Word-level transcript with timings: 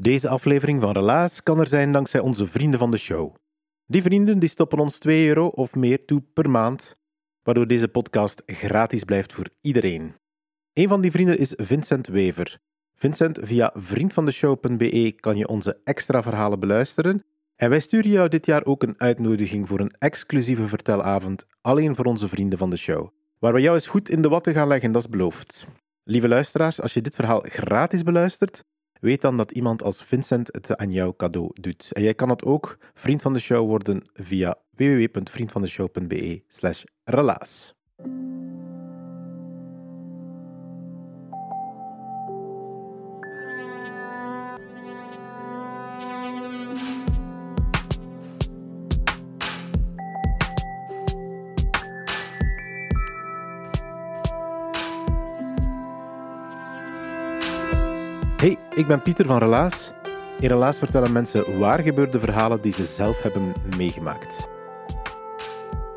Deze 0.00 0.28
aflevering 0.28 0.80
van 0.80 0.92
Relaas 0.92 1.42
kan 1.42 1.60
er 1.60 1.66
zijn 1.66 1.92
dankzij 1.92 2.20
onze 2.20 2.46
vrienden 2.46 2.78
van 2.78 2.90
de 2.90 2.96
show. 2.96 3.34
Die 3.86 4.02
vrienden 4.02 4.38
die 4.38 4.48
stoppen 4.48 4.78
ons 4.78 4.98
2 4.98 5.28
euro 5.28 5.46
of 5.46 5.74
meer 5.74 6.04
toe 6.04 6.22
per 6.34 6.50
maand, 6.50 6.96
waardoor 7.42 7.66
deze 7.66 7.88
podcast 7.88 8.42
gratis 8.46 9.04
blijft 9.04 9.32
voor 9.32 9.48
iedereen. 9.60 10.14
Een 10.72 10.88
van 10.88 11.00
die 11.00 11.10
vrienden 11.10 11.38
is 11.38 11.54
Vincent 11.56 12.06
Wever. 12.06 12.58
Vincent, 12.94 13.38
via 13.42 13.70
vriendvandeshow.be 13.74 15.12
kan 15.20 15.36
je 15.36 15.48
onze 15.48 15.80
extra 15.84 16.22
verhalen 16.22 16.60
beluisteren. 16.60 17.24
En 17.56 17.70
wij 17.70 17.80
sturen 17.80 18.10
jou 18.10 18.28
dit 18.28 18.46
jaar 18.46 18.64
ook 18.64 18.82
een 18.82 19.00
uitnodiging 19.00 19.68
voor 19.68 19.80
een 19.80 19.94
exclusieve 19.98 20.68
vertelavond 20.68 21.46
alleen 21.60 21.96
voor 21.96 22.04
onze 22.04 22.28
vrienden 22.28 22.58
van 22.58 22.70
de 22.70 22.76
show. 22.76 23.08
Waar 23.38 23.52
we 23.52 23.60
jou 23.60 23.74
eens 23.74 23.86
goed 23.86 24.08
in 24.08 24.22
de 24.22 24.28
watten 24.28 24.52
gaan 24.52 24.68
leggen, 24.68 24.92
dat 24.92 25.02
is 25.02 25.08
beloofd. 25.08 25.66
Lieve 26.04 26.28
luisteraars, 26.28 26.80
als 26.80 26.94
je 26.94 27.00
dit 27.00 27.14
verhaal 27.14 27.44
gratis 27.48 28.02
beluistert, 28.02 28.64
weet 29.00 29.20
dan 29.20 29.36
dat 29.36 29.50
iemand 29.50 29.82
als 29.82 30.02
Vincent 30.02 30.48
het 30.52 30.76
aan 30.76 30.92
jou 30.92 31.14
cadeau 31.16 31.50
doet. 31.52 31.92
En 31.92 32.02
jij 32.02 32.14
kan 32.14 32.28
het 32.28 32.44
ook 32.44 32.78
vriend 32.94 33.22
van 33.22 33.32
de 33.32 33.38
show 33.40 33.66
worden 33.66 34.02
via 34.14 34.54
www.vriendvandeshow.be 34.76 36.42
slash. 36.48 36.84
Hey, 58.40 58.56
ik 58.74 58.86
ben 58.86 59.02
Pieter 59.02 59.26
van 59.26 59.38
Relaas. 59.38 59.92
In 60.38 60.48
Relaas 60.48 60.78
vertellen 60.78 61.12
mensen 61.12 61.58
waar 61.58 61.80
gebeurde 61.80 62.20
verhalen 62.20 62.60
die 62.60 62.72
ze 62.72 62.84
zelf 62.84 63.22
hebben 63.22 63.52
meegemaakt. 63.76 64.48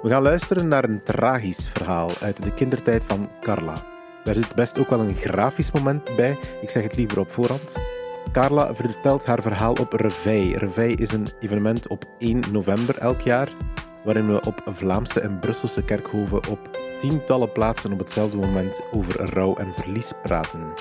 We 0.01 0.09
gaan 0.09 0.21
luisteren 0.21 0.67
naar 0.67 0.83
een 0.83 1.03
tragisch 1.03 1.69
verhaal 1.73 2.11
uit 2.19 2.43
de 2.43 2.53
kindertijd 2.53 3.05
van 3.07 3.29
Carla. 3.41 3.73
Daar 4.23 4.35
zit 4.35 4.55
best 4.55 4.79
ook 4.79 4.89
wel 4.89 4.99
een 4.99 5.15
grafisch 5.15 5.71
moment 5.71 6.15
bij, 6.15 6.37
ik 6.61 6.69
zeg 6.69 6.83
het 6.83 6.95
liever 6.95 7.19
op 7.19 7.31
voorhand. 7.31 7.75
Carla 8.31 8.75
vertelt 8.75 9.25
haar 9.25 9.41
verhaal 9.41 9.73
op 9.73 9.93
Reveil. 9.93 10.57
Reveil 10.57 10.95
is 10.97 11.11
een 11.11 11.27
evenement 11.39 11.87
op 11.87 12.05
1 12.17 12.43
november 12.51 12.97
elk 12.97 13.21
jaar, 13.21 13.49
waarin 14.03 14.27
we 14.27 14.41
op 14.41 14.61
Vlaamse 14.65 15.19
en 15.19 15.39
Brusselse 15.39 15.83
kerkhoven 15.83 16.49
op 16.49 16.77
tientallen 17.01 17.51
plaatsen 17.51 17.91
op 17.91 17.99
hetzelfde 17.99 18.37
moment 18.37 18.81
over 18.91 19.33
rouw 19.33 19.55
en 19.55 19.73
verlies 19.75 20.11
praten. 20.21 20.73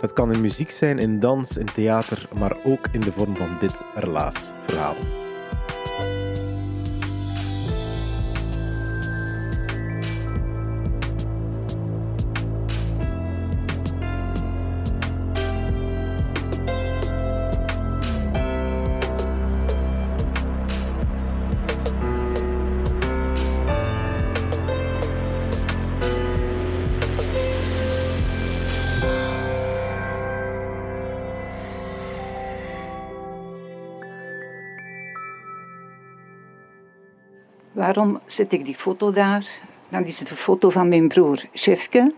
Dat 0.00 0.12
kan 0.12 0.32
in 0.32 0.40
muziek 0.40 0.70
zijn, 0.70 0.98
in 0.98 1.18
dans, 1.18 1.56
in 1.56 1.66
theater, 1.66 2.28
maar 2.38 2.56
ook 2.64 2.86
in 2.92 3.00
de 3.00 3.12
vorm 3.12 3.36
van 3.36 3.56
dit 3.58 3.82
relaas 3.94 4.50
Waarom 37.94 38.20
zet 38.26 38.52
ik 38.52 38.64
die 38.64 38.74
foto 38.74 39.10
daar? 39.10 39.46
Dan 39.88 40.04
is 40.04 40.18
het 40.18 40.30
een 40.30 40.36
foto 40.36 40.70
van 40.70 40.88
mijn 40.88 41.08
broer 41.08 41.44
Chefke. 41.52 42.14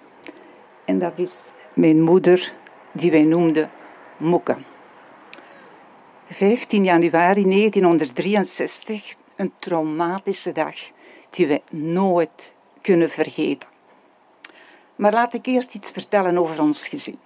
En 0.85 0.99
dat 0.99 1.13
is 1.17 1.43
mijn 1.75 2.03
moeder, 2.03 2.53
die 2.93 3.11
wij 3.11 3.23
noemden 3.23 3.71
Mokke. 4.17 4.57
15 6.29 6.85
januari 6.85 7.45
1963, 7.45 9.15
een 9.37 9.53
traumatische 9.59 10.53
dag 10.53 10.77
die 11.31 11.47
we 11.47 11.63
nooit 11.71 12.53
kunnen 12.81 13.11
vergeten. 13.11 13.69
Maar 14.97 15.13
laat 15.13 15.35
ik 15.35 15.47
eerst 15.47 15.75
iets 15.75 15.91
vertellen 15.91 16.39
over 16.39 16.61
ons 16.61 16.89
gezin. 16.89 17.19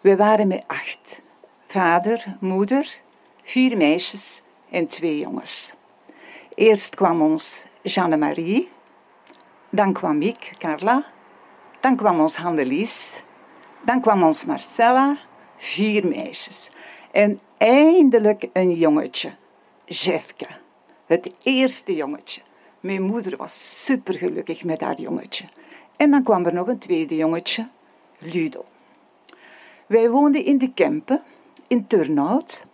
We 0.00 0.16
waren 0.16 0.48
met 0.48 0.64
acht. 0.66 1.20
Vader, 1.66 2.36
moeder, 2.40 3.00
vier 3.42 3.76
meisjes 3.76 4.42
en 4.70 4.86
twee 4.86 5.18
jongens. 5.18 5.75
Eerst 6.56 6.94
kwam 6.94 7.20
ons 7.22 7.66
Jeanne-Marie, 7.82 8.68
dan 9.70 9.92
kwam 9.92 10.22
ik, 10.22 10.54
Carla, 10.58 11.04
dan 11.80 11.96
kwam 11.96 12.20
ons 12.20 12.36
Handelies, 12.36 13.22
dan 13.84 14.00
kwam 14.00 14.22
ons 14.22 14.44
Marcella, 14.44 15.18
vier 15.56 16.06
meisjes. 16.06 16.70
En 17.10 17.40
eindelijk 17.56 18.48
een 18.52 18.72
jongetje, 18.74 19.34
Jefke, 19.84 20.46
het 21.06 21.30
eerste 21.42 21.94
jongetje. 21.94 22.42
Mijn 22.80 23.02
moeder 23.02 23.36
was 23.36 23.84
supergelukkig 23.84 24.64
met 24.64 24.80
haar 24.80 25.00
jongetje. 25.00 25.44
En 25.96 26.10
dan 26.10 26.22
kwam 26.22 26.46
er 26.46 26.54
nog 26.54 26.66
een 26.66 26.78
tweede 26.78 27.16
jongetje, 27.16 27.68
Ludo. 28.18 28.64
Wij 29.86 30.10
woonden 30.10 30.44
in 30.44 30.58
de 30.58 30.72
Kempen, 30.72 31.22
in 31.68 31.86
Turnhout, 31.86 32.64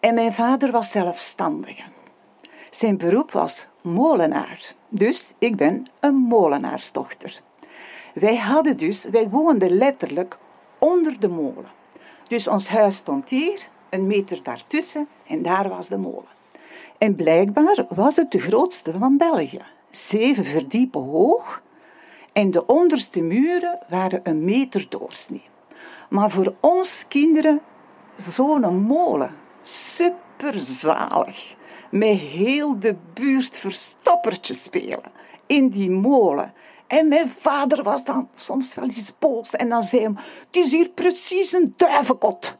en 0.00 0.14
mijn 0.14 0.32
vader 0.32 0.70
was 0.70 0.90
zelfstandige. 0.90 1.82
Zijn 2.70 2.98
beroep 2.98 3.32
was 3.32 3.66
molenaar. 3.82 4.74
Dus 4.88 5.32
ik 5.38 5.56
ben 5.56 5.86
een 6.00 6.14
molenaarsdochter. 6.14 7.40
Wij 8.14 8.36
hadden 8.36 8.76
dus, 8.76 9.04
wij 9.04 9.28
woonden 9.28 9.70
letterlijk 9.70 10.38
onder 10.78 11.20
de 11.20 11.28
molen. 11.28 11.78
Dus 12.28 12.48
ons 12.48 12.68
huis 12.68 12.96
stond 12.96 13.28
hier, 13.28 13.68
een 13.88 14.06
meter 14.06 14.42
daartussen, 14.42 15.08
en 15.26 15.42
daar 15.42 15.68
was 15.68 15.88
de 15.88 15.96
molen. 15.96 16.38
En 16.98 17.14
blijkbaar 17.16 17.86
was 17.88 18.16
het 18.16 18.30
de 18.30 18.38
grootste 18.38 18.92
van 18.98 19.16
België. 19.16 19.62
Zeven 19.90 20.44
verdiepen 20.44 21.02
hoog 21.02 21.62
en 22.32 22.50
de 22.50 22.66
onderste 22.66 23.20
muren 23.20 23.78
waren 23.88 24.20
een 24.22 24.44
meter 24.44 24.86
doorsnee. 24.88 25.44
Maar 26.08 26.30
voor 26.30 26.54
ons 26.60 27.04
kinderen 27.08 27.60
zo'n 28.16 28.82
molen, 28.82 29.30
superzalig 29.62 31.58
met 31.90 32.18
heel 32.18 32.78
de 32.78 32.96
buurt 33.14 33.56
verstoppertje 33.56 34.54
spelen 34.54 35.12
in 35.46 35.68
die 35.68 35.90
molen. 35.90 36.52
En 36.86 37.08
mijn 37.08 37.30
vader 37.30 37.82
was 37.82 38.04
dan 38.04 38.28
soms 38.34 38.74
wel 38.74 38.84
eens 38.84 39.18
boos 39.18 39.50
en 39.50 39.68
dan 39.68 39.82
zei 39.82 40.02
hij, 40.02 40.12
het 40.46 40.56
is 40.56 40.70
hier 40.70 40.88
precies 40.88 41.52
een 41.52 41.74
duivenkot. 41.76 42.56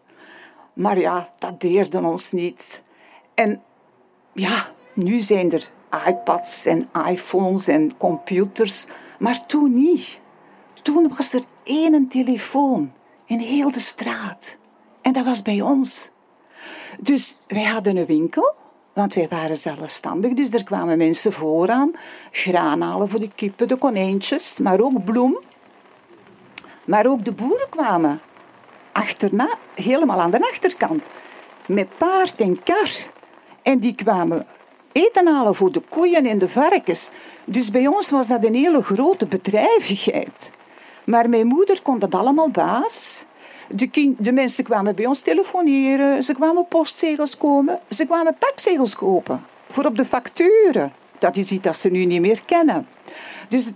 Maar 0.72 0.98
ja, 0.98 1.32
dat 1.38 1.60
deerde 1.60 2.00
ons 2.00 2.32
niet. 2.32 2.82
En 3.34 3.62
ja, 4.32 4.68
nu 4.94 5.20
zijn 5.20 5.52
er 5.52 5.70
iPads 6.06 6.66
en 6.66 6.88
iPhones 7.08 7.68
en 7.68 7.96
computers, 7.96 8.86
maar 9.18 9.46
toen 9.46 9.74
niet. 9.74 10.18
Toen 10.82 11.12
was 11.16 11.32
er 11.32 11.42
één 11.62 12.08
telefoon 12.08 12.92
in 13.24 13.38
heel 13.38 13.70
de 13.70 13.80
straat. 13.80 14.56
En 15.02 15.12
dat 15.12 15.24
was 15.24 15.42
bij 15.42 15.60
ons. 15.60 16.10
Dus 17.00 17.38
wij 17.46 17.64
hadden 17.64 17.96
een 17.96 18.06
winkel 18.06 18.54
want 18.92 19.14
wij 19.14 19.28
waren 19.28 19.56
zelfstandig, 19.56 20.32
dus 20.32 20.52
er 20.52 20.64
kwamen 20.64 20.98
mensen 20.98 21.32
vooraan. 21.32 21.92
Graan 22.30 22.80
halen 22.80 23.08
voor 23.08 23.20
de 23.20 23.30
kippen, 23.34 23.68
de 23.68 23.76
konijntjes, 23.76 24.58
maar 24.58 24.80
ook 24.80 25.04
bloem. 25.04 25.38
Maar 26.84 27.06
ook 27.06 27.24
de 27.24 27.32
boeren 27.32 27.68
kwamen 27.68 28.20
achterna, 28.92 29.48
helemaal 29.74 30.20
aan 30.20 30.30
de 30.30 30.48
achterkant. 30.50 31.02
Met 31.66 31.88
paard 31.98 32.40
en 32.40 32.62
kar. 32.62 32.90
En 33.62 33.78
die 33.78 33.94
kwamen 33.94 34.46
eten 34.92 35.26
halen 35.26 35.54
voor 35.54 35.72
de 35.72 35.82
koeien 35.88 36.26
en 36.26 36.38
de 36.38 36.48
varkens. 36.48 37.10
Dus 37.44 37.70
bij 37.70 37.86
ons 37.86 38.10
was 38.10 38.26
dat 38.26 38.44
een 38.44 38.54
hele 38.54 38.82
grote 38.82 39.26
bedrijvigheid. 39.26 40.50
Maar 41.04 41.28
mijn 41.28 41.46
moeder 41.46 41.82
kon 41.82 41.98
dat 41.98 42.14
allemaal 42.14 42.50
baas. 42.50 43.24
De, 43.72 44.14
de 44.18 44.32
mensen 44.32 44.64
kwamen 44.64 44.94
bij 44.94 45.06
ons 45.06 45.20
telefoneren, 45.20 46.22
ze 46.22 46.34
kwamen 46.34 46.66
postzegels 46.68 47.36
komen, 47.36 47.80
ze 47.88 48.06
kwamen 48.06 48.36
taxzegels 48.38 48.94
kopen 48.94 49.44
voor 49.70 49.84
op 49.84 49.96
de 49.96 50.04
facturen. 50.04 50.92
Dat 51.18 51.36
is 51.36 51.50
iets 51.50 51.62
dat 51.62 51.76
ze 51.76 51.88
nu 51.88 52.04
niet 52.04 52.20
meer 52.20 52.42
kennen. 52.44 52.86
Dus 53.48 53.70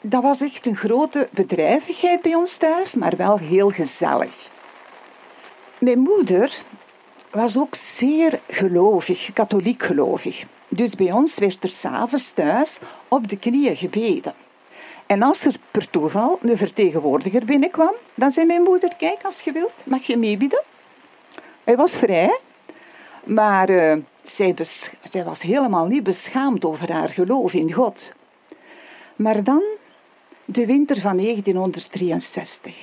dat 0.00 0.22
was 0.22 0.40
echt 0.40 0.66
een 0.66 0.76
grote 0.76 1.28
bedrijvigheid 1.30 2.22
bij 2.22 2.34
ons 2.34 2.56
thuis, 2.56 2.94
maar 2.94 3.16
wel 3.16 3.38
heel 3.38 3.70
gezellig. 3.70 4.50
Mijn 5.78 5.98
moeder 5.98 6.62
was 7.30 7.58
ook 7.58 7.74
zeer 7.74 8.40
gelovig, 8.48 9.32
katholiek 9.32 9.82
gelovig. 9.82 10.44
Dus 10.68 10.94
bij 10.94 11.12
ons 11.12 11.38
werd 11.38 11.62
er 11.62 11.68
s'avonds 11.68 12.30
thuis 12.30 12.78
op 13.08 13.28
de 13.28 13.36
knieën 13.36 13.76
gebeden. 13.76 14.34
En 15.12 15.22
als 15.22 15.44
er 15.44 15.54
per 15.70 15.90
toeval 15.90 16.38
een 16.42 16.56
vertegenwoordiger 16.56 17.44
binnenkwam, 17.44 17.94
dan 18.14 18.30
zei 18.30 18.46
mijn 18.46 18.62
moeder, 18.62 18.94
kijk, 18.96 19.24
als 19.24 19.40
je 19.40 19.52
wilt, 19.52 19.72
mag 19.84 20.02
je 20.02 20.16
meebieden. 20.16 20.62
Hij 21.64 21.76
was 21.76 21.96
vrij, 21.98 22.38
maar 23.24 23.70
uh, 23.70 23.96
zij, 24.24 24.54
was 25.24 25.42
helemaal 25.42 25.86
niet 25.86 26.02
beschaamd 26.02 26.64
over 26.64 26.92
haar 26.92 27.08
geloof 27.08 27.54
in 27.54 27.72
God. 27.72 28.12
Maar 29.16 29.44
dan 29.44 29.62
de 30.44 30.66
winter 30.66 31.00
van 31.00 31.16
1963. 31.16 32.76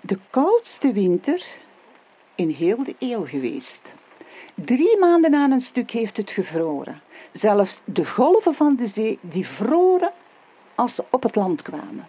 De 0.00 0.18
koudste 0.30 0.92
winter 0.92 1.44
in 2.34 2.50
heel 2.50 2.84
de 2.84 2.94
eeuw 2.98 3.26
geweest. 3.26 3.94
Drie 4.54 4.98
maanden 4.98 5.34
aan 5.34 5.50
een 5.50 5.60
stuk 5.60 5.90
heeft 5.90 6.16
het 6.16 6.30
gevroren. 6.30 7.00
Zelfs 7.32 7.82
de 7.84 8.06
golven 8.06 8.54
van 8.54 8.76
de 8.76 8.86
zee 8.86 9.18
die 9.20 9.46
vroren 9.46 10.12
als 10.76 10.94
ze 10.94 11.04
op 11.10 11.22
het 11.22 11.34
land 11.34 11.62
kwamen. 11.62 12.08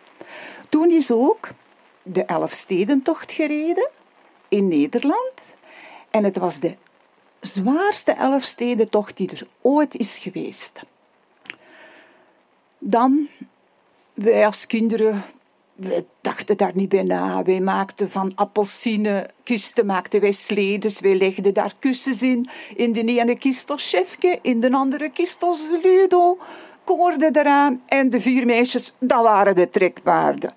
Toen 0.69 0.91
is 0.91 1.11
ook 1.11 1.49
de 2.03 2.25
Elfstedentocht 2.25 3.31
gereden 3.31 3.89
in 4.47 4.67
Nederland. 4.67 5.33
En 6.09 6.23
het 6.23 6.37
was 6.37 6.59
de 6.59 6.75
zwaarste 7.39 8.11
Elfstedentocht 8.11 9.17
die 9.17 9.29
er 9.29 9.47
ooit 9.61 9.95
is 9.95 10.17
geweest. 10.17 10.81
Dan, 12.77 13.27
wij 14.13 14.45
als 14.45 14.67
kinderen, 14.67 15.23
we 15.77 16.05
dachten 16.21 16.57
daar 16.57 16.71
niet 16.73 16.89
bij 16.89 17.03
na. 17.03 17.43
Wij 17.43 17.59
maakten 17.59 18.11
van 18.11 18.31
appelsinenkisten 18.35 19.85
maakten 19.85 20.21
wij 20.21 20.31
sledes. 20.31 20.99
Wij 20.99 21.15
legden 21.15 21.53
daar 21.53 21.73
kussens 21.79 22.21
in. 22.21 22.49
In 22.75 22.93
de 22.93 23.03
ene 23.05 23.37
kist 23.37 23.69
als 23.69 23.95
in 24.41 24.59
de 24.59 24.71
andere 24.71 25.09
kist 25.09 25.43
als 25.43 25.69
ludo. 25.81 26.37
Koorden 26.95 27.35
eraan 27.35 27.81
en 27.85 28.09
de 28.09 28.21
vier 28.21 28.45
meisjes, 28.45 28.93
dat 28.99 29.23
waren 29.23 29.55
de 29.55 29.69
trekpaarden. 29.69 30.53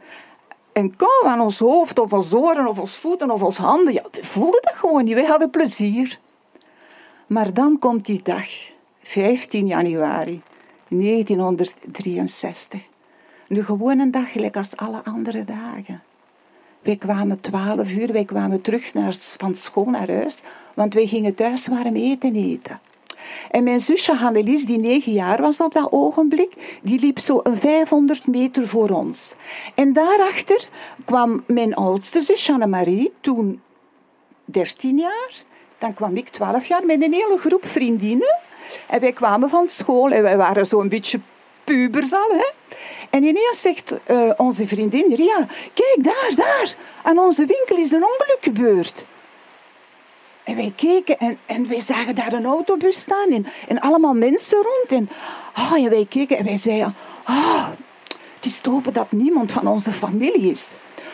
En 0.72 0.96
kou 0.96 1.26
aan 1.26 1.40
ons 1.40 1.58
hoofd, 1.58 1.98
of 1.98 2.12
ons 2.12 2.34
oren, 2.34 2.66
of 2.66 2.78
ons 2.78 2.96
voeten, 2.96 3.30
of 3.30 3.42
ons 3.42 3.56
handen. 3.56 3.92
Ja, 3.92 4.02
we 4.10 4.24
voelden 4.24 4.62
dat 4.62 4.74
gewoon 4.74 5.04
niet. 5.04 5.14
Wij 5.14 5.24
hadden 5.24 5.50
plezier. 5.50 6.18
Maar 7.26 7.52
dan 7.52 7.78
komt 7.78 8.06
die 8.06 8.20
dag, 8.22 8.48
15 9.02 9.66
januari 9.66 10.42
1963. 10.88 12.80
Een 13.48 13.64
gewone 13.64 14.10
dag, 14.10 14.32
gelijk 14.32 14.56
als 14.56 14.76
alle 14.76 15.00
andere 15.04 15.44
dagen. 15.44 16.02
Wij 16.82 16.96
kwamen 16.96 17.40
twaalf 17.40 17.92
uur, 17.92 18.12
wij 18.12 18.24
kwamen 18.24 18.60
terug 18.60 18.94
naar, 18.94 19.14
van 19.14 19.54
school 19.54 19.84
naar 19.84 20.10
huis, 20.10 20.40
want 20.74 20.94
wij 20.94 21.06
gingen 21.06 21.34
thuis 21.34 21.66
warm 21.66 21.96
eten 21.96 22.34
eten. 22.34 22.80
En 23.50 23.64
mijn 23.64 23.80
zusje 23.80 24.14
Hannelies, 24.14 24.66
die 24.66 24.78
negen 24.78 25.12
jaar 25.12 25.40
was 25.40 25.60
op 25.60 25.72
dat 25.72 25.92
ogenblik, 25.92 26.78
die 26.82 27.00
liep 27.00 27.18
zo 27.18 27.40
een 27.42 27.56
500 27.56 28.26
meter 28.26 28.68
voor 28.68 28.88
ons. 28.88 29.34
En 29.74 29.92
daarachter 29.92 30.68
kwam 31.04 31.44
mijn 31.46 31.74
oudste 31.74 32.20
zus, 32.20 32.50
Annemarie, 32.50 33.12
toen 33.20 33.60
13 34.44 34.98
jaar. 34.98 35.32
Dan 35.78 35.94
kwam 35.94 36.16
ik 36.16 36.28
12 36.28 36.66
jaar 36.66 36.86
met 36.86 37.02
een 37.02 37.12
hele 37.12 37.38
groep 37.38 37.66
vriendinnen. 37.66 38.38
En 38.86 39.00
wij 39.00 39.12
kwamen 39.12 39.50
van 39.50 39.68
school 39.68 40.10
en 40.10 40.22
wij 40.22 40.36
waren 40.36 40.66
zo'n 40.66 40.88
beetje 40.88 41.20
pubers 41.64 42.12
al. 42.12 42.30
Hè? 42.30 42.76
En 43.10 43.22
ineens 43.22 43.60
zegt 43.60 43.92
uh, 44.10 44.30
onze 44.36 44.66
vriendin 44.66 45.14
Ria, 45.14 45.46
kijk 45.74 45.96
daar, 45.98 46.32
daar, 46.36 46.74
aan 47.02 47.18
onze 47.18 47.46
winkel 47.46 47.76
is 47.76 47.92
een 47.92 48.04
ongeluk 48.04 48.38
gebeurd. 48.40 49.04
En 50.44 50.56
wij 50.56 50.72
keken 50.76 51.18
en, 51.18 51.38
en 51.46 51.68
wij 51.68 51.80
zagen 51.80 52.14
daar 52.14 52.32
een 52.32 52.44
autobus 52.44 52.98
staan 52.98 53.30
en, 53.30 53.46
en 53.68 53.80
allemaal 53.80 54.14
mensen 54.14 54.58
rond. 54.58 55.00
En, 55.00 55.08
oh, 55.56 55.84
en 55.84 55.90
wij 55.90 56.06
keken 56.08 56.38
en 56.38 56.44
wij 56.44 56.56
zeiden, 56.56 56.94
oh, 57.28 57.68
het 58.34 58.44
is 58.44 58.60
te 58.60 58.70
hopen 58.70 58.92
dat 58.92 59.12
niemand 59.12 59.52
van 59.52 59.66
onze 59.66 59.92
familie 59.92 60.50
is. 60.50 60.68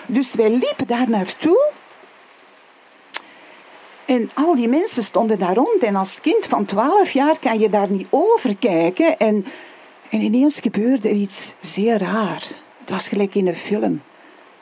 Dus 0.06 0.34
wij 0.34 0.50
liepen 0.50 0.86
daar 0.86 1.10
naartoe. 1.10 1.72
En 4.04 4.30
al 4.34 4.54
die 4.54 4.68
mensen 4.68 5.02
stonden 5.02 5.38
daar 5.38 5.54
rond. 5.54 5.82
En 5.82 5.96
als 5.96 6.20
kind 6.20 6.46
van 6.46 6.64
12 6.64 7.10
jaar 7.10 7.38
kan 7.38 7.58
je 7.58 7.70
daar 7.70 7.90
niet 7.90 8.06
over 8.10 8.56
kijken. 8.56 9.18
En 9.18 9.46
en 10.10 10.20
ineens 10.20 10.60
gebeurde 10.60 11.08
er 11.08 11.14
iets 11.14 11.54
zeer 11.60 11.98
raar. 11.98 12.42
Het 12.78 12.90
was 12.90 13.08
gelijk 13.08 13.34
in 13.34 13.46
een 13.46 13.56
film. 13.56 14.02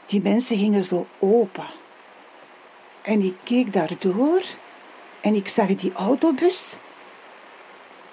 Die 0.07 0.23
mensen 0.23 0.59
gingen 0.59 0.85
zo 0.85 1.07
open. 1.19 1.65
En 3.05 3.23
ik 3.23 3.35
keek 3.43 3.73
daardoor 3.73 4.43
en 5.21 5.35
ik 5.35 5.49
zag 5.49 5.67
die 5.67 5.93
autobus. 5.93 6.77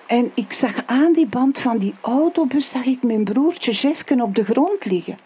En 0.05 0.31
ik 0.33 0.51
zag 0.51 0.85
aan 0.85 1.13
die 1.13 1.27
band 1.27 1.59
van 1.59 1.77
die 1.77 1.93
autobus, 2.01 2.69
zag 2.69 2.85
ik 2.85 3.03
mijn 3.03 3.23
broertje 3.23 3.71
Jefken 3.71 4.21
op 4.21 4.35
de 4.35 4.43
grond 4.43 4.85
liggen. 4.85 5.19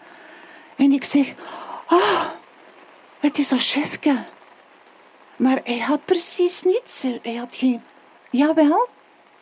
En 0.76 0.92
ik 0.92 1.04
zeg, 1.04 1.34
ah, 1.86 2.26
het 3.20 3.38
is 3.38 3.50
een 3.50 3.58
Jefke. 3.58 4.24
Maar 5.36 5.60
hij 5.64 5.78
had 5.78 6.04
precies 6.04 6.62
niets. 6.62 7.02
Hij 7.22 7.34
had 7.34 7.56
geen, 7.56 7.82
jawel, 8.30 8.88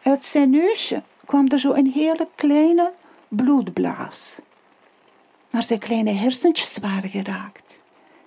uit 0.03 0.25
zijn 0.25 0.51
neusje 0.51 1.03
kwam 1.25 1.49
er 1.49 1.59
zo 1.59 1.73
een 1.73 1.91
hele 1.95 2.29
kleine 2.35 2.93
bloedblaas. 3.29 4.41
Maar 5.51 5.63
zijn 5.63 5.79
kleine 5.79 6.13
hersentjes 6.13 6.79
waren 6.79 7.11
geraakt. 7.11 7.81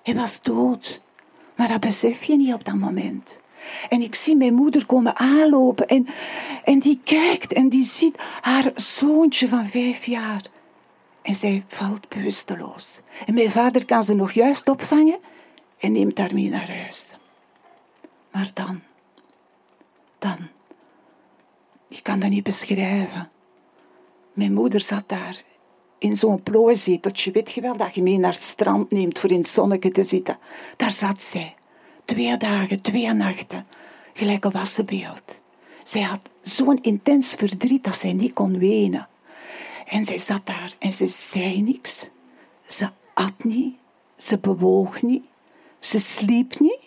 Hij 0.04 0.16
was 0.16 0.42
dood, 0.42 1.00
maar 1.58 1.68
dat 1.68 1.80
besef 1.80 2.24
je 2.24 2.36
niet 2.36 2.54
op 2.54 2.66
dat 2.66 2.76
moment. 2.76 3.38
En 3.90 4.02
ik 4.02 4.16
zie 4.16 4.36
mijn 4.36 4.54
moeder 4.54 4.86
komen 4.86 5.18
aanlopen 5.18 5.88
en, 5.88 6.08
en 6.64 6.80
die 6.80 7.00
kijkt 7.04 7.54
en 7.54 7.70
die 7.70 7.86
ziet 7.86 8.18
haar 8.42 8.72
zoontje 8.76 9.48
van 9.48 9.66
vijf 9.66 10.06
jaar. 10.06 10.42
En 11.22 11.36
zij 11.36 11.66
valt 11.68 12.10
bewusteloos. 12.10 13.00
En 13.26 13.34
mijn 13.34 13.52
vader 13.52 13.86
kan 13.86 14.04
ze 14.04 14.14
nog 14.14 14.32
juist 14.32 14.70
opvangen 14.70 15.20
en 15.80 15.92
neemt 15.92 16.18
haar 16.18 16.34
mee 16.34 16.50
naar 16.50 16.72
huis. 16.72 17.16
Maar 18.32 18.52
dan, 18.54 18.82
dan 20.20 20.38
ik 21.88 22.04
kan 22.04 22.20
dat 22.20 22.30
niet 22.30 22.44
beschrijven. 22.44 23.30
Mijn 24.34 24.54
moeder 24.54 24.80
zat 24.82 25.04
daar 25.10 25.42
in 25.98 26.18
zo'n 26.18 26.44
plooizeteltje. 26.44 27.32
Weet 27.32 27.52
je 27.52 27.62
wel 27.62 27.78
dat 27.78 27.96
je 27.96 28.02
mee 28.02 28.18
naar 28.18 28.34
het 28.34 28.42
strand 28.42 28.92
neemt 28.92 29.20
voor 29.20 29.32
in 29.32 29.38
het 29.38 29.48
zonnetje 29.48 29.92
te 29.92 30.04
zitten? 30.04 30.38
Daar 30.76 30.92
zat 30.92 31.22
zij. 31.22 31.56
Twee 32.06 32.38
dagen, 32.38 32.82
twee 32.82 33.14
nachten. 33.14 33.68
Gelijk 34.14 34.46
een 34.46 34.52
wassenbeeld. 34.52 35.40
Zij 35.84 36.02
had 36.02 36.20
zo'n 36.42 36.82
intens 36.82 37.34
verdriet 37.34 37.84
dat 37.84 37.98
zij 37.98 38.14
niet 38.14 38.34
kon 38.34 38.60
wenen. 38.60 39.08
En 39.86 40.06
zij 40.06 40.18
zat 40.18 40.46
daar 40.46 40.74
en 40.80 40.94
ze 40.94 41.08
zei 41.08 41.62
niks. 41.62 42.10
Ze 42.66 42.90
at 43.14 43.44
niet. 43.44 43.76
Ze 44.18 44.38
bewoog 44.38 45.02
niet. 45.02 45.24
Ze 45.80 46.00
sliep 46.00 46.60
niet. 46.60 46.80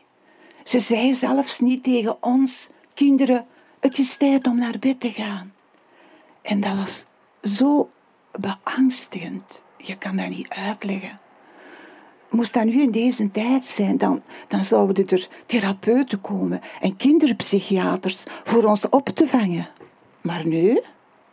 Ze 0.64 0.80
zei 0.80 1.14
zelfs 1.14 1.60
niet 1.60 1.82
tegen 1.82 2.22
ons 2.22 2.68
kinderen 2.94 3.46
het 3.80 3.98
is 3.98 4.16
tijd 4.16 4.46
om 4.46 4.58
naar 4.58 4.78
bed 4.78 5.00
te 5.00 5.10
gaan. 5.10 5.52
En 6.42 6.60
dat 6.60 6.76
was 6.76 7.06
zo 7.42 7.90
beangstigend. 8.38 9.62
Je 9.76 9.96
kan 9.96 10.16
dat 10.16 10.28
niet 10.28 10.48
uitleggen. 10.48 11.18
Moest 12.30 12.52
dat 12.52 12.64
nu 12.64 12.82
in 12.82 12.90
deze 12.90 13.30
tijd 13.30 13.66
zijn, 13.66 13.98
dan, 13.98 14.22
dan 14.48 14.64
zouden 14.64 15.08
er 15.08 15.28
therapeuten 15.46 16.20
komen 16.20 16.60
en 16.80 16.96
kinderpsychiaters 16.96 18.24
voor 18.44 18.64
ons 18.64 18.88
op 18.88 19.08
te 19.08 19.26
vangen. 19.26 19.68
Maar 20.20 20.46
nu, 20.46 20.82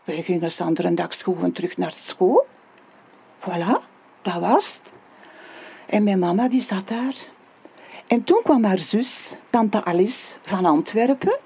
wij 0.03 0.23
gingen 0.23 0.95
dag 0.95 1.21
gewoon 1.21 1.51
terug 1.51 1.77
naar 1.77 1.91
school. 1.91 2.47
Voilà, 3.39 3.83
dat 4.21 4.39
was 4.39 4.73
het. 4.73 4.93
En 5.85 6.03
mijn 6.03 6.19
mama 6.19 6.47
die 6.47 6.61
zat 6.61 6.87
daar. 6.87 7.15
En 8.07 8.23
toen 8.23 8.41
kwam 8.43 8.63
haar 8.63 8.79
zus, 8.79 9.37
tante 9.49 9.83
Alice 9.83 10.37
van 10.41 10.65
Antwerpen. 10.65 11.37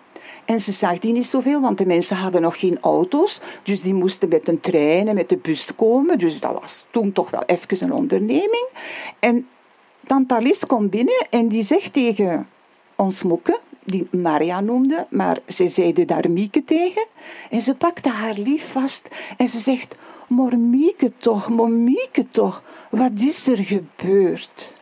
En 0.51 0.59
ze 0.59 0.71
zag 0.71 0.99
die 0.99 1.13
niet 1.13 1.25
zoveel, 1.25 1.61
want 1.61 1.77
de 1.77 1.85
mensen 1.85 2.17
hadden 2.17 2.41
nog 2.41 2.59
geen 2.59 2.77
auto's. 2.81 3.39
Dus 3.63 3.81
die 3.81 3.93
moesten 3.93 4.29
met 4.29 4.47
een 4.47 4.59
trein 4.59 5.07
en 5.07 5.15
met 5.15 5.29
de 5.29 5.37
bus 5.37 5.75
komen. 5.75 6.17
Dus 6.19 6.39
dat 6.39 6.59
was 6.61 6.85
toen 6.89 7.11
toch 7.11 7.29
wel 7.29 7.43
even 7.45 7.83
een 7.83 7.93
onderneming. 7.93 8.67
En 9.19 9.47
tante 10.05 10.65
komt 10.67 10.89
binnen 10.89 11.27
en 11.29 11.47
die 11.47 11.63
zegt 11.63 11.93
tegen 11.93 12.47
ons 12.95 13.23
moeke, 13.23 13.59
die 13.83 14.07
Maria 14.11 14.59
noemde, 14.59 15.07
maar 15.09 15.39
ze 15.47 15.67
zeide 15.67 16.05
daar 16.05 16.31
Mieke 16.31 16.63
tegen. 16.63 17.05
En 17.49 17.61
ze 17.61 17.75
pakte 17.75 18.09
haar 18.09 18.37
lief 18.37 18.71
vast 18.71 19.07
en 19.37 19.47
ze 19.47 19.59
zegt, 19.59 19.95
maar 20.27 20.57
Mieke 20.57 21.11
toch, 21.17 21.49
maar 21.49 21.69
Mieke 21.69 22.25
toch, 22.31 22.63
wat 22.89 23.11
is 23.15 23.47
er 23.47 23.57
gebeurd? 23.57 24.73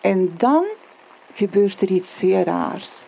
En 0.00 0.34
dan 0.36 0.64
gebeurt 1.34 1.80
er 1.80 1.90
iets 1.90 2.18
zeer 2.18 2.44
raars. 2.44 3.04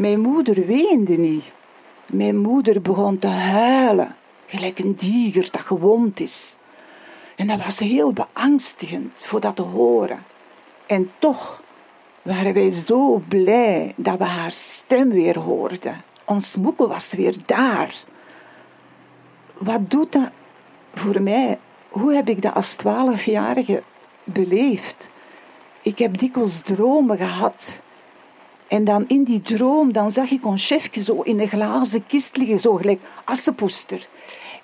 Mijn 0.00 0.20
moeder 0.20 0.66
weende 0.66 1.16
niet. 1.16 1.44
Mijn 2.06 2.36
moeder 2.36 2.82
begon 2.82 3.18
te 3.18 3.26
huilen, 3.26 4.16
gelijk 4.46 4.78
een 4.78 4.94
dier 4.94 5.48
dat 5.50 5.60
gewond 5.60 6.20
is. 6.20 6.56
En 7.36 7.46
dat 7.46 7.64
was 7.64 7.78
heel 7.78 8.12
beangstigend 8.12 9.12
voor 9.16 9.40
dat 9.40 9.56
te 9.56 9.62
horen. 9.62 10.22
En 10.86 11.10
toch 11.18 11.62
waren 12.22 12.54
wij 12.54 12.70
zo 12.70 13.22
blij 13.28 13.92
dat 13.96 14.18
we 14.18 14.24
haar 14.24 14.52
stem 14.52 15.10
weer 15.10 15.38
hoorden. 15.38 16.02
Ons 16.24 16.56
moeke 16.56 16.88
was 16.88 17.12
weer 17.12 17.36
daar. 17.46 17.94
Wat 19.58 19.90
doet 19.90 20.12
dat 20.12 20.30
voor 20.94 21.22
mij? 21.22 21.58
Hoe 21.88 22.14
heb 22.14 22.28
ik 22.28 22.42
dat 22.42 22.54
als 22.54 22.74
twaalfjarige 22.74 23.82
beleefd? 24.24 25.08
Ik 25.82 25.98
heb 25.98 26.18
dikwijls 26.18 26.60
dromen 26.60 27.16
gehad. 27.16 27.80
En 28.70 28.84
dan 28.84 29.04
in 29.08 29.24
die 29.24 29.42
droom 29.42 29.92
dan 29.92 30.10
zag 30.10 30.30
ik 30.30 30.46
ons 30.46 30.66
chefje 30.66 31.02
zo 31.02 31.20
in 31.20 31.40
een 31.40 31.48
glazen 31.48 32.06
kist 32.06 32.36
liggen, 32.36 32.60
zo 32.60 32.74
gelijk 32.74 33.00
assenpoester. 33.24 34.08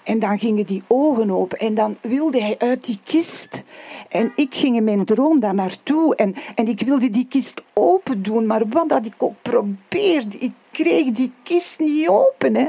En 0.03 0.19
dan 0.19 0.39
gingen 0.39 0.67
die 0.67 0.83
ogen 0.87 1.31
open 1.31 1.59
en 1.59 1.75
dan 1.75 1.97
wilde 2.01 2.41
hij 2.41 2.55
uit 2.59 2.85
die 2.85 2.99
kist. 3.05 3.63
En 4.09 4.33
ik 4.37 4.55
ging 4.55 4.77
in 4.77 4.85
mijn 4.85 5.05
droom 5.05 5.41
daar 5.41 5.55
naartoe 5.55 6.15
en, 6.15 6.35
en 6.55 6.69
ik 6.69 6.81
wilde 6.81 7.11
die 7.11 7.27
kist 7.29 7.63
open 7.73 8.23
doen, 8.23 8.47
maar 8.47 8.69
wat 8.69 8.89
dat 8.89 9.07
ik 9.07 9.15
ook 9.19 9.35
probeerde, 9.43 10.39
ik 10.39 10.53
kreeg 10.71 11.11
die 11.11 11.33
kist 11.43 11.81
niet 11.81 12.09
open. 12.09 12.55
Hè. 12.55 12.67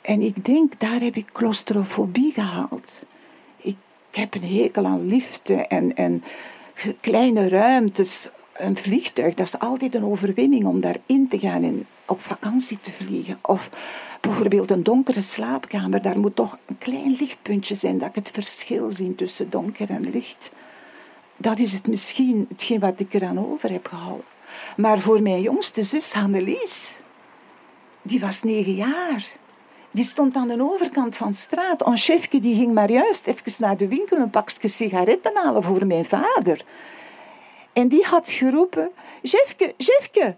En 0.00 0.20
ik 0.20 0.44
denk, 0.44 0.80
daar 0.80 1.00
heb 1.00 1.16
ik 1.16 1.32
claustrofobie 1.32 2.32
gehaald. 2.32 3.02
Ik 3.56 3.76
heb 4.10 4.34
een 4.34 4.54
hekel 4.54 4.86
aan 4.86 5.06
liften 5.06 5.68
en, 5.68 5.96
en 5.96 6.24
kleine 7.00 7.48
ruimtes. 7.48 8.30
Een 8.54 8.76
vliegtuig, 8.76 9.34
dat 9.34 9.46
is 9.46 9.58
altijd 9.58 9.94
een 9.94 10.04
overwinning 10.04 10.64
om 10.64 10.80
daarin 10.80 11.28
te 11.28 11.38
gaan 11.38 11.62
en 11.62 11.86
op 12.06 12.20
vakantie 12.20 12.78
te 12.80 12.92
vliegen. 12.92 13.38
Of 13.42 13.70
bijvoorbeeld 14.20 14.70
een 14.70 14.82
donkere 14.82 15.20
slaapkamer, 15.20 16.02
daar 16.02 16.18
moet 16.18 16.36
toch 16.36 16.58
een 16.66 16.78
klein 16.78 17.16
lichtpuntje 17.18 17.74
zijn 17.74 17.98
dat 17.98 18.08
ik 18.08 18.14
het 18.14 18.30
verschil 18.30 18.92
zie 18.92 19.14
tussen 19.14 19.50
donker 19.50 19.90
en 19.90 20.10
licht. 20.10 20.50
Dat 21.36 21.58
is 21.58 21.72
het 21.72 21.86
misschien 21.86 22.46
hetgeen 22.48 22.80
wat 22.80 23.00
ik 23.00 23.14
eraan 23.14 23.52
over 23.52 23.70
heb 23.70 23.86
gehouden. 23.86 24.26
Maar 24.76 24.98
voor 24.98 25.22
mijn 25.22 25.40
jongste 25.40 25.82
zus 25.82 26.12
Hannelies, 26.12 26.98
die 28.02 28.20
was 28.20 28.42
negen 28.42 28.74
jaar. 28.74 29.26
Die 29.90 30.04
stond 30.04 30.36
aan 30.36 30.48
de 30.48 30.62
overkant 30.62 31.16
van 31.16 31.30
de 31.30 31.36
straat. 31.36 31.82
Ons 31.82 32.04
chefje 32.04 32.40
die 32.40 32.56
ging 32.56 32.72
maar 32.72 32.90
juist 32.90 33.26
even 33.26 33.52
naar 33.58 33.76
de 33.76 33.88
winkel 33.88 34.16
een 34.16 34.30
pakje 34.30 34.68
sigaretten 34.68 35.32
halen 35.34 35.62
voor 35.62 35.86
mijn 35.86 36.04
vader. 36.04 36.64
En 37.74 37.88
die 37.88 38.04
had 38.04 38.30
geroepen, 38.30 38.90
chefje, 39.22 39.74
chefje. 39.78 40.34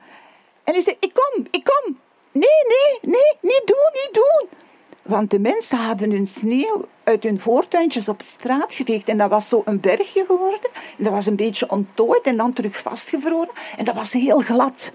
En 0.64 0.72
hij 0.72 0.80
zei, 0.80 0.96
ik 1.00 1.12
kom, 1.14 1.46
ik 1.50 1.64
kom. 1.64 1.98
Nee, 2.32 2.60
nee, 2.68 2.98
nee, 3.12 3.32
niet 3.40 3.62
doen, 3.64 3.90
niet 3.92 4.10
doen. 4.12 4.48
Want 5.02 5.30
de 5.30 5.38
mensen 5.38 5.78
hadden 5.78 6.10
hun 6.10 6.26
sneeuw 6.26 6.84
uit 7.04 7.22
hun 7.22 7.40
voortuintjes 7.40 8.08
op 8.08 8.22
straat 8.22 8.74
geveegd. 8.74 9.08
En 9.08 9.18
dat 9.18 9.30
was 9.30 9.48
zo 9.48 9.62
een 9.64 9.80
bergje 9.80 10.24
geworden. 10.26 10.70
En 10.98 11.04
dat 11.04 11.12
was 11.12 11.26
een 11.26 11.36
beetje 11.36 11.70
onttooid 11.70 12.22
en 12.22 12.36
dan 12.36 12.52
terug 12.52 12.78
vastgevroren. 12.78 13.50
En 13.76 13.84
dat 13.84 13.94
was 13.94 14.12
heel 14.12 14.40
glad. 14.40 14.92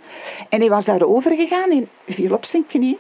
En 0.50 0.60
hij 0.60 0.70
was 0.70 0.86
daarover 0.86 1.36
gegaan 1.36 1.70
en 1.72 1.90
viel 2.08 2.34
op 2.34 2.46
zijn 2.46 2.68
knie. 2.68 2.98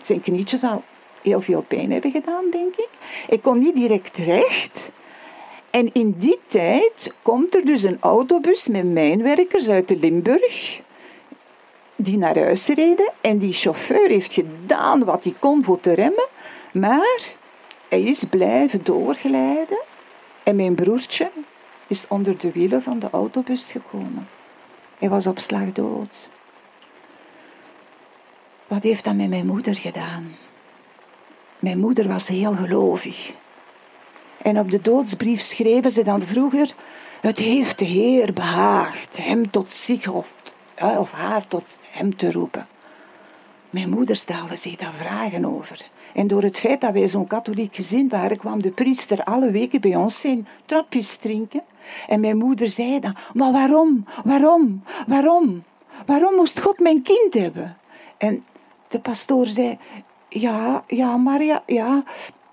Zijn 0.00 0.20
knietjes 0.20 0.62
al 0.62 0.82
heel 1.22 1.40
veel 1.40 1.64
pijn 1.68 1.92
hebben 1.92 2.10
gedaan, 2.10 2.44
denk 2.50 2.76
ik. 2.76 2.88
Hij 3.26 3.38
kon 3.38 3.58
niet 3.58 3.74
direct 3.74 4.16
recht. 4.16 4.90
En 5.70 5.90
in 5.92 6.14
die 6.18 6.38
tijd 6.46 7.12
komt 7.22 7.54
er 7.54 7.64
dus 7.64 7.82
een 7.82 7.96
autobus 8.00 8.66
met 8.66 8.84
mijnwerkers 8.92 9.68
uit 9.68 9.88
de 9.88 9.96
Limburg 9.96 10.80
die 11.96 12.18
naar 12.18 12.38
huis 12.38 12.66
reden. 12.66 13.12
En 13.20 13.38
die 13.38 13.52
chauffeur 13.52 14.08
heeft 14.08 14.32
gedaan 14.32 15.04
wat 15.04 15.24
hij 15.24 15.34
kon 15.38 15.64
voor 15.64 15.80
te 15.80 15.92
remmen. 15.92 16.26
Maar 16.72 17.34
hij 17.88 18.02
is 18.02 18.24
blijven 18.24 18.84
doorglijden. 18.84 19.80
En 20.42 20.56
mijn 20.56 20.74
broertje 20.74 21.30
is 21.86 22.06
onder 22.08 22.38
de 22.38 22.52
wielen 22.52 22.82
van 22.82 22.98
de 22.98 23.08
autobus 23.10 23.72
gekomen. 23.72 24.28
Hij 24.98 25.08
was 25.08 25.26
op 25.26 25.38
slag 25.38 25.72
dood. 25.72 26.30
Wat 28.66 28.82
heeft 28.82 29.04
dat 29.04 29.14
met 29.14 29.28
mijn 29.28 29.46
moeder 29.46 29.74
gedaan? 29.74 30.36
Mijn 31.58 31.78
moeder 31.78 32.08
was 32.08 32.28
heel 32.28 32.52
gelovig. 32.52 33.32
En 34.42 34.58
op 34.58 34.70
de 34.70 34.80
doodsbrief 34.80 35.40
schreven 35.40 35.90
ze 35.90 36.04
dan 36.04 36.22
vroeger: 36.22 36.74
Het 37.20 37.38
heeft 37.38 37.78
de 37.78 37.84
Heer 37.84 38.32
behaagd 38.32 39.16
hem 39.16 39.50
tot 39.50 39.70
zich 39.70 40.08
of, 40.08 40.34
of 40.98 41.12
haar 41.12 41.46
tot 41.48 41.64
hem 41.90 42.16
te 42.16 42.32
roepen. 42.32 42.66
Mijn 43.70 43.90
moeder 43.90 44.16
stelde 44.16 44.56
zich 44.56 44.76
daar 44.76 44.92
vragen 44.92 45.44
over. 45.44 45.78
En 46.12 46.26
door 46.26 46.42
het 46.42 46.58
feit 46.58 46.80
dat 46.80 46.92
wij 46.92 47.08
zo'n 47.08 47.26
katholiek 47.26 47.74
gezin 47.74 48.08
waren, 48.08 48.36
kwam 48.36 48.62
de 48.62 48.70
priester 48.70 49.24
alle 49.24 49.50
weken 49.50 49.80
bij 49.80 49.96
ons 49.96 50.20
zijn 50.20 50.48
trapjes 50.66 51.16
drinken. 51.16 51.62
En 52.08 52.20
mijn 52.20 52.36
moeder 52.36 52.68
zei 52.68 53.00
dan, 53.00 53.16
maar 53.32 53.52
waarom, 53.52 54.06
waarom, 54.24 54.84
waarom? 55.06 55.64
Waarom 56.06 56.34
moest 56.34 56.60
God 56.60 56.78
mijn 56.78 57.02
kind 57.02 57.34
hebben? 57.34 57.76
En 58.16 58.44
de 58.88 58.98
pastoor 58.98 59.46
zei, 59.46 59.78
ja, 60.28 60.84
ja, 60.86 61.16
Maria, 61.16 61.62
ja, 61.66 62.02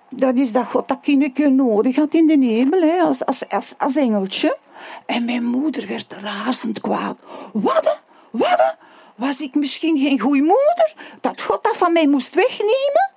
dat 0.09 0.35
is 0.35 0.51
dat 0.51 0.65
God 0.65 0.87
dat 0.87 0.99
kindje 1.01 1.49
nodig 1.49 1.95
had 1.95 2.13
in 2.13 2.27
de 2.27 2.45
hemel, 2.45 2.99
als, 3.05 3.25
als, 3.25 3.49
als, 3.49 3.73
als 3.77 3.95
engeltje. 3.95 4.57
En 5.05 5.25
mijn 5.25 5.43
moeder 5.43 5.87
werd 5.87 6.13
razend 6.21 6.81
kwaad. 6.81 7.17
Wat? 7.53 7.99
Wat? 8.29 8.75
Was 9.15 9.41
ik 9.41 9.55
misschien 9.55 9.97
geen 9.97 10.19
goede 10.19 10.41
moeder? 10.41 10.93
Dat 11.21 11.41
God 11.41 11.63
dat 11.63 11.77
van 11.77 11.93
mij 11.93 12.07
moest 12.07 12.35
wegnemen? 12.35 13.11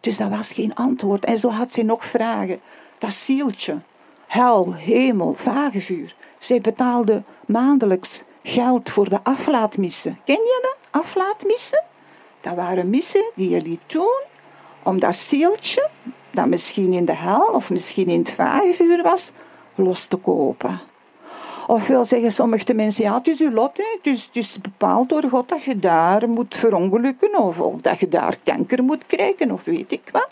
Dus 0.00 0.16
dat 0.16 0.30
was 0.30 0.52
geen 0.52 0.74
antwoord. 0.74 1.24
En 1.24 1.38
zo 1.38 1.48
had 1.48 1.72
ze 1.72 1.82
nog 1.82 2.04
vragen. 2.04 2.60
Dat 2.98 3.12
zieltje. 3.12 3.78
Hel, 4.26 4.74
hemel, 4.74 5.34
vagevuur. 5.34 6.14
Zij 6.38 6.60
betaalde 6.60 7.22
maandelijks 7.46 8.24
geld 8.42 8.90
voor 8.90 9.08
de 9.08 9.20
aflaatmissen. 9.22 10.20
Ken 10.24 10.34
je 10.34 10.58
dat? 10.62 11.02
Aflaatmissen? 11.02 11.82
Dat 12.40 12.54
waren 12.54 12.90
missen 12.90 13.30
die 13.34 13.50
je 13.50 13.60
liet 13.60 13.80
doen 13.86 14.24
om 14.86 15.00
dat 15.00 15.16
zieltje, 15.16 15.88
dat 16.30 16.46
misschien 16.46 16.92
in 16.92 17.04
de 17.04 17.16
hel 17.16 17.46
of 17.52 17.70
misschien 17.70 18.08
in 18.08 18.18
het 18.18 18.30
vagevuur 18.30 19.02
was, 19.02 19.32
los 19.74 20.04
te 20.04 20.16
kopen. 20.16 20.80
Of 21.66 21.86
wil 21.86 22.04
zeggen 22.04 22.32
sommige 22.32 22.74
mensen, 22.74 23.04
ja, 23.04 23.14
het 23.14 23.26
is 23.26 23.40
uw 23.40 23.50
lot. 23.50 23.80
Het, 24.02 24.28
is, 24.32 24.58
bepaald 24.60 25.08
door 25.08 25.22
God 25.22 25.48
dat 25.48 25.62
je 25.62 25.78
daar 25.78 26.28
moet 26.28 26.56
verongelukken 26.56 27.38
of, 27.38 27.60
of 27.60 27.80
dat 27.80 27.98
je 27.98 28.08
daar 28.08 28.36
kanker 28.42 28.84
moet 28.84 29.06
krijgen 29.06 29.50
of 29.50 29.64
weet 29.64 29.92
ik 29.92 30.08
wat. 30.12 30.28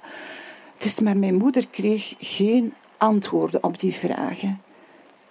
Dus 0.79 1.01
maar 1.01 1.17
mijn 1.17 1.35
moeder 1.35 1.67
kreeg 1.67 2.15
geen 2.19 2.75
antwoorden 2.97 3.65
op 3.65 3.81
die 3.81 3.93
vragen. 3.95 4.63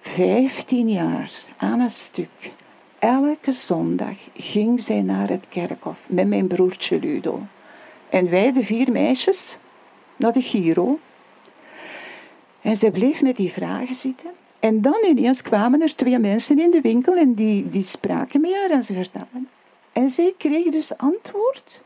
Vijftien 0.01 0.89
jaar 0.89 1.31
aan 1.57 1.79
een 1.79 1.91
stuk. 1.91 2.51
Elke 2.99 3.51
zondag 3.51 4.15
ging 4.35 4.81
zij 4.81 5.01
naar 5.01 5.29
het 5.29 5.45
kerkhof 5.49 5.99
met 6.07 6.27
mijn 6.27 6.47
broertje 6.47 6.99
Ludo. 6.99 7.41
En 8.13 8.29
wij, 8.29 8.53
de 8.53 8.63
vier 8.63 8.91
meisjes, 8.91 9.57
naar 10.15 10.33
de 10.33 10.41
Giro. 10.41 10.99
En 12.61 12.75
zij 12.75 12.91
bleef 12.91 13.21
met 13.21 13.35
die 13.35 13.51
vragen 13.51 13.95
zitten. 13.95 14.29
En 14.59 14.81
dan 14.81 14.97
ineens 15.05 15.41
kwamen 15.41 15.81
er 15.81 15.95
twee 15.95 16.19
mensen 16.19 16.59
in 16.59 16.71
de 16.71 16.81
winkel 16.81 17.15
en 17.15 17.33
die, 17.33 17.69
die 17.69 17.83
spraken 17.83 18.41
met 18.41 18.55
haar 18.55 18.69
en 18.69 18.83
ze 18.83 18.93
vertelden. 18.93 19.49
En 19.93 20.09
zij 20.09 20.33
kreeg 20.37 20.69
dus 20.69 20.97
antwoord 20.97 21.81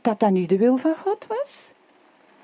dat 0.00 0.20
dat 0.20 0.30
niet 0.30 0.48
de 0.48 0.56
wil 0.56 0.76
van 0.76 0.94
God 0.96 1.26
was. 1.28 1.72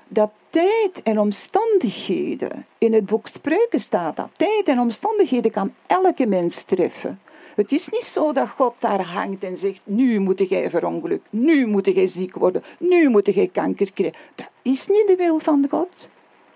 Dat 0.07 0.31
tijd 0.49 1.01
en 1.03 1.19
omstandigheden, 1.19 2.65
in 2.77 2.93
het 2.93 3.05
boek 3.05 3.27
Spreuken 3.27 3.79
staat 3.79 4.15
dat, 4.15 4.29
tijd 4.37 4.67
en 4.67 4.79
omstandigheden 4.79 5.51
kan 5.51 5.73
elke 5.87 6.25
mens 6.25 6.63
treffen. 6.63 7.19
Het 7.55 7.71
is 7.71 7.89
niet 7.89 8.03
zo 8.03 8.33
dat 8.33 8.49
God 8.49 8.73
daar 8.79 9.01
hangt 9.01 9.43
en 9.43 9.57
zegt, 9.57 9.81
nu 9.83 10.19
moet 10.19 10.49
jij 10.49 10.69
verongeluk, 10.69 11.21
nu 11.29 11.67
moet 11.67 11.85
jij 11.85 12.07
ziek 12.07 12.35
worden, 12.35 12.63
nu 12.77 13.09
moet 13.09 13.33
jij 13.33 13.47
kanker 13.47 13.93
krijgen. 13.93 14.19
Dat 14.35 14.49
is 14.61 14.87
niet 14.87 15.07
de 15.07 15.15
wil 15.15 15.39
van 15.39 15.67
God. 15.69 16.07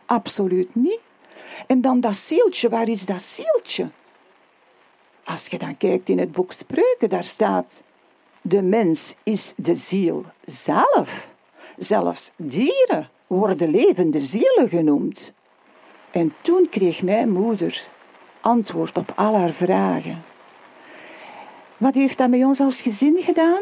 Absoluut 0.05 0.75
niet. 0.75 0.99
En 1.67 1.81
dan 1.81 1.99
dat 1.99 2.15
zieltje, 2.15 2.69
waar 2.69 2.89
is 2.89 3.05
dat 3.05 3.21
zieltje? 3.21 3.89
Als 5.23 5.47
je 5.47 5.57
dan 5.57 5.77
kijkt 5.77 6.09
in 6.09 6.19
het 6.19 6.31
boek 6.31 6.51
Spreuken, 6.51 7.09
daar 7.09 7.23
staat, 7.23 7.83
de 8.41 8.61
mens 8.61 9.15
is 9.23 9.53
de 9.55 9.75
ziel 9.75 10.23
zelf. 10.45 11.27
Zelfs 11.77 12.31
dieren 12.35 13.09
worden 13.27 13.69
levende 13.71 14.19
zielen 14.19 14.69
genoemd. 14.69 15.33
En 16.11 16.33
toen 16.41 16.67
kreeg 16.69 17.01
mijn 17.01 17.29
moeder 17.29 17.87
antwoord 18.41 18.97
op 18.97 19.13
al 19.15 19.35
haar 19.35 19.51
vragen. 19.51 20.23
Wat 21.77 21.93
heeft 21.93 22.17
dat 22.17 22.29
met 22.29 22.43
ons 22.43 22.59
als 22.59 22.81
gezin 22.81 23.17
gedaan? 23.21 23.61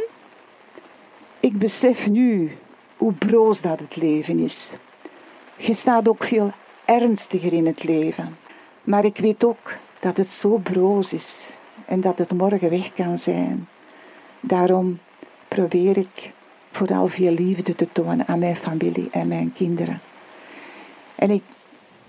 Ik 1.40 1.58
besef 1.58 2.10
nu 2.10 2.52
hoe 2.98 3.14
broos 3.14 3.62
dat 3.62 3.80
het 3.80 3.96
leven 3.96 4.40
is. 4.40 4.72
Je 5.58 5.74
staat 5.74 6.08
ook 6.08 6.24
veel 6.24 6.52
ernstiger 6.86 7.54
in 7.54 7.66
het 7.66 7.84
leven. 7.84 8.38
Maar 8.84 9.06
ik 9.06 9.18
weet 9.18 9.44
ook 9.44 9.76
dat 10.00 10.18
het 10.18 10.34
zo 10.34 10.58
broos 10.58 11.14
is 11.14 11.56
en 11.86 12.02
dat 12.02 12.18
het 12.18 12.32
morgen 12.32 12.70
weg 12.70 12.94
kan 12.94 13.18
zijn. 13.18 13.68
Daarom 14.40 15.00
probeer 15.48 15.98
ik 15.98 16.32
vooral 16.72 17.08
veel 17.08 17.32
liefde 17.32 17.76
te 17.76 17.88
tonen 17.92 18.28
aan 18.28 18.40
mijn 18.40 18.56
familie 18.56 19.08
en 19.12 19.28
mijn 19.28 19.54
kinderen. 19.54 20.02
En 21.16 21.30
ik, 21.30 21.44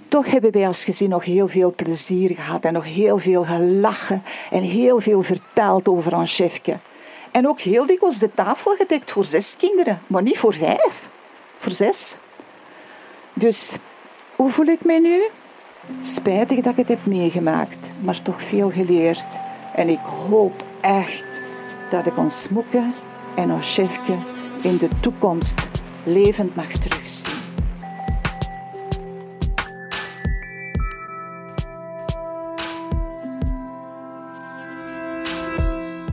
toch 0.09 0.27
hebben 0.27 0.53
wij 0.53 0.67
als 0.67 0.85
gezin 0.85 1.09
nog 1.09 1.25
heel 1.25 1.49
veel 1.49 1.73
plezier 1.77 2.35
gehad 2.35 2.65
en 2.65 2.73
nog 2.73 2.85
heel 2.85 3.19
veel 3.19 3.45
gelachen 3.45 4.23
en 4.51 4.63
heel 4.63 5.01
veel 5.01 5.23
verteld 5.23 5.89
over 5.89 6.17
ons 6.17 6.35
chefje. 6.35 6.79
En 7.31 7.49
ook 7.49 7.61
heel 7.61 7.87
dikwijls 7.87 8.19
de 8.19 8.31
tafel 8.35 8.75
gedekt 8.77 9.11
voor 9.11 9.25
zes 9.25 9.57
kinderen, 9.59 10.01
maar 10.07 10.23
niet 10.23 10.39
voor 10.39 10.55
vijf, 10.55 11.09
voor 11.59 11.73
zes. 11.73 12.17
Dus 13.33 13.73
hoe 14.37 14.51
voel 14.51 14.67
ik 14.67 14.85
mij 14.85 14.99
nu? 14.99 15.23
Spijtig 16.01 16.61
dat 16.61 16.73
ik 16.73 16.79
het 16.79 16.89
heb 16.89 17.07
meegemaakt, 17.07 17.91
maar 18.01 18.23
toch 18.23 18.43
veel 18.43 18.71
geleerd. 18.71 19.27
En 19.75 19.89
ik 19.89 20.01
hoop 20.29 20.65
echt 20.81 21.41
dat 21.91 22.07
ik 22.07 22.17
ons 22.17 22.43
smoeken 22.43 22.95
en 23.35 23.53
ons 23.53 23.75
chefje 23.75 24.17
in 24.63 24.77
de 24.77 24.89
toekomst 25.01 25.69
levend 26.05 26.57
mag 26.57 26.71
terugzien. 26.71 27.36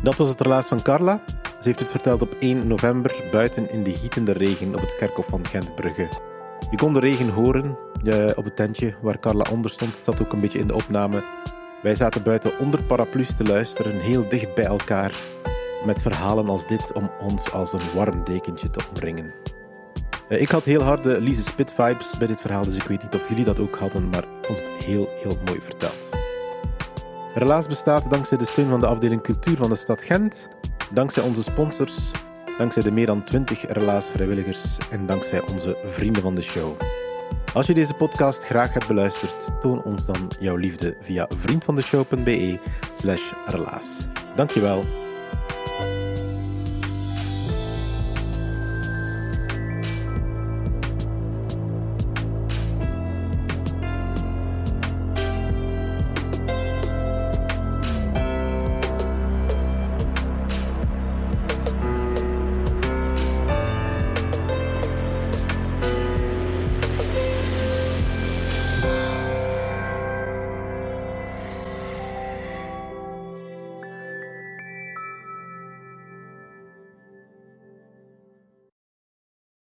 Dat 0.03 0.15
was 0.15 0.29
het 0.29 0.41
relaas 0.41 0.67
van 0.67 0.81
Carla. 0.81 1.23
Ze 1.43 1.67
heeft 1.69 1.79
het 1.79 1.91
verteld 1.91 2.21
op 2.21 2.35
1 2.39 2.67
november 2.67 3.23
buiten 3.31 3.71
in 3.71 3.83
de 3.83 3.91
gietende 3.91 4.31
regen 4.31 4.75
op 4.75 4.81
het 4.81 4.95
kerkhof 4.95 5.25
van 5.25 5.45
Gentbrugge. 5.45 6.07
Je 6.71 6.77
kon 6.77 6.93
de 6.93 6.99
regen 6.99 7.29
horen 7.29 7.77
op 8.35 8.43
het 8.43 8.55
tentje 8.55 8.95
waar 9.01 9.19
Carla 9.19 9.45
onder 9.51 9.71
stond. 9.71 9.95
Het 9.95 10.05
zat 10.05 10.21
ook 10.21 10.33
een 10.33 10.41
beetje 10.41 10.59
in 10.59 10.67
de 10.67 10.73
opname. 10.73 11.23
Wij 11.81 11.95
zaten 11.95 12.23
buiten 12.23 12.59
onder 12.59 12.83
paraplu's 12.83 13.35
te 13.35 13.43
luisteren, 13.43 13.99
heel 13.99 14.29
dicht 14.29 14.55
bij 14.55 14.65
elkaar, 14.65 15.13
met 15.85 16.01
verhalen 16.01 16.47
als 16.47 16.67
dit 16.67 16.91
om 16.93 17.11
ons 17.19 17.51
als 17.51 17.73
een 17.73 17.93
warm 17.95 18.23
dekentje 18.23 18.67
te 18.67 18.85
omringen. 18.93 19.33
Eh, 20.27 20.41
ik 20.41 20.49
had 20.49 20.63
heel 20.63 20.81
harde 20.81 21.21
Lise 21.21 21.41
Spit 21.41 21.71
vibes 21.71 22.17
bij 22.17 22.27
dit 22.27 22.41
verhaal, 22.41 22.63
dus 22.63 22.75
ik 22.75 22.83
weet 22.83 23.03
niet 23.03 23.15
of 23.15 23.29
jullie 23.29 23.45
dat 23.45 23.59
ook 23.59 23.75
hadden, 23.75 24.09
maar 24.09 24.23
ik 24.23 24.45
vond 24.45 24.59
het 24.59 24.83
heel, 24.83 25.09
heel 25.21 25.37
mooi 25.45 25.59
verteld. 25.61 26.22
Relaas 27.33 27.67
bestaat 27.67 28.09
dankzij 28.09 28.37
de 28.37 28.45
steun 28.45 28.69
van 28.69 28.79
de 28.79 28.87
afdeling 28.87 29.21
cultuur 29.21 29.57
van 29.57 29.69
de 29.69 29.75
stad 29.75 30.01
Gent, 30.01 30.47
dankzij 30.91 31.23
onze 31.23 31.43
sponsors, 31.43 32.11
dankzij 32.57 32.83
de 32.83 32.91
meer 32.91 33.05
dan 33.05 33.23
20 33.23 33.65
Relaas 33.67 34.05
vrijwilligers 34.05 34.77
en 34.91 35.05
dankzij 35.05 35.41
onze 35.51 35.77
vrienden 35.85 36.21
van 36.21 36.35
de 36.35 36.41
show. 36.41 36.71
Als 37.53 37.67
je 37.67 37.73
deze 37.73 37.93
podcast 37.93 38.45
graag 38.45 38.73
hebt 38.73 38.87
beluisterd, 38.87 39.61
toon 39.61 39.83
ons 39.83 40.05
dan 40.05 40.31
jouw 40.39 40.55
liefde 40.55 40.97
via 41.01 41.25
vriendvandeshow.be 41.37 42.59
slash 42.97 43.31
relaas. 43.45 44.07
Dankjewel. 44.35 45.02